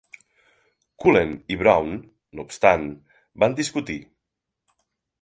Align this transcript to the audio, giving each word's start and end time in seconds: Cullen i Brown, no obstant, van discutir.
Cullen 1.03 1.35
i 1.57 1.59
Brown, 1.61 1.93
no 2.39 2.49
obstant, 2.49 2.91
van 3.45 3.57
discutir. 3.63 4.03